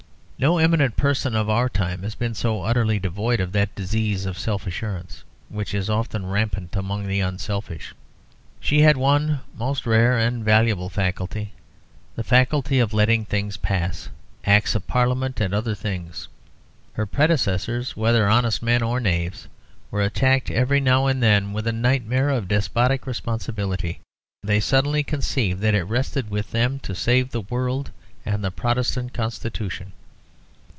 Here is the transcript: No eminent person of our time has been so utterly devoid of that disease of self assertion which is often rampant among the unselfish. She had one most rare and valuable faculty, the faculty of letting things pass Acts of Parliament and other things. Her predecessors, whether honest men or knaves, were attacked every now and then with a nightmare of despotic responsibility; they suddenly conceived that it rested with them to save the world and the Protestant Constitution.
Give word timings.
No 0.43 0.57
eminent 0.57 0.97
person 0.97 1.35
of 1.35 1.51
our 1.51 1.69
time 1.69 2.01
has 2.01 2.15
been 2.15 2.33
so 2.33 2.63
utterly 2.63 2.97
devoid 2.97 3.39
of 3.39 3.51
that 3.51 3.75
disease 3.75 4.25
of 4.25 4.39
self 4.39 4.65
assertion 4.65 5.05
which 5.49 5.75
is 5.75 5.87
often 5.87 6.25
rampant 6.25 6.75
among 6.75 7.05
the 7.05 7.19
unselfish. 7.19 7.93
She 8.59 8.81
had 8.81 8.97
one 8.97 9.41
most 9.55 9.85
rare 9.85 10.17
and 10.17 10.43
valuable 10.43 10.89
faculty, 10.89 11.53
the 12.15 12.23
faculty 12.23 12.79
of 12.79 12.91
letting 12.91 13.23
things 13.23 13.55
pass 13.57 14.09
Acts 14.43 14.73
of 14.73 14.87
Parliament 14.87 15.39
and 15.39 15.53
other 15.53 15.75
things. 15.75 16.27
Her 16.93 17.05
predecessors, 17.05 17.95
whether 17.95 18.27
honest 18.27 18.63
men 18.63 18.81
or 18.81 18.99
knaves, 18.99 19.47
were 19.91 20.01
attacked 20.01 20.49
every 20.49 20.79
now 20.79 21.05
and 21.05 21.21
then 21.21 21.53
with 21.53 21.67
a 21.67 21.71
nightmare 21.71 22.29
of 22.31 22.47
despotic 22.47 23.05
responsibility; 23.05 23.99
they 24.41 24.59
suddenly 24.59 25.03
conceived 25.03 25.61
that 25.61 25.75
it 25.75 25.83
rested 25.83 26.31
with 26.31 26.49
them 26.49 26.79
to 26.79 26.95
save 26.95 27.29
the 27.29 27.41
world 27.41 27.91
and 28.25 28.43
the 28.43 28.49
Protestant 28.49 29.13
Constitution. 29.13 29.91